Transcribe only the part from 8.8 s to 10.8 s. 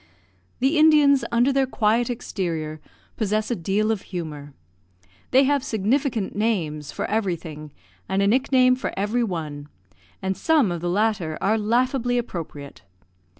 every one, and some